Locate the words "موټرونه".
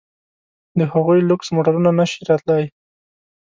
1.55-1.89